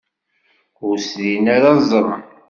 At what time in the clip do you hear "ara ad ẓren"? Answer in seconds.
1.55-2.23